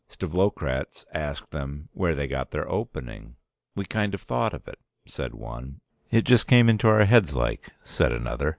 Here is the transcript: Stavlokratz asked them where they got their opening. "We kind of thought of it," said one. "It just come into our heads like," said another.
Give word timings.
Stavlokratz 0.09 1.05
asked 1.13 1.51
them 1.51 1.89
where 1.93 2.15
they 2.15 2.25
got 2.25 2.49
their 2.49 2.67
opening. 2.67 3.35
"We 3.75 3.85
kind 3.85 4.15
of 4.15 4.21
thought 4.23 4.51
of 4.51 4.67
it," 4.67 4.79
said 5.05 5.35
one. 5.35 5.81
"It 6.09 6.25
just 6.25 6.47
come 6.47 6.69
into 6.69 6.87
our 6.87 7.05
heads 7.05 7.35
like," 7.35 7.69
said 7.83 8.11
another. 8.11 8.49